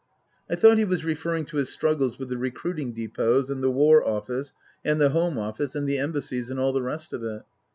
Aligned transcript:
I 0.49 0.55
thought 0.55 0.79
he 0.79 0.83
was 0.83 1.05
referring 1.05 1.45
to 1.45 1.57
his 1.57 1.69
struggles 1.69 2.17
with 2.17 2.29
the 2.29 2.37
recruiting 2.39 2.91
depots 2.91 3.51
and 3.51 3.61
the 3.63 3.69
War 3.69 4.03
Office 4.03 4.51
and 4.83 4.99
the 4.99 5.09
Home 5.09 5.37
Office 5.37 5.75
and 5.75 5.87
the 5.87 5.99
Embassies 5.99 6.49
and 6.49 6.59
all 6.59 6.73
the 6.73 6.81
rest 6.81 7.13
of 7.13 7.23
it. 7.23 7.43